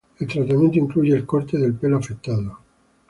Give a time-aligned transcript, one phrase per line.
[0.17, 2.57] El tratamiento incluye el corte del pelo afectado.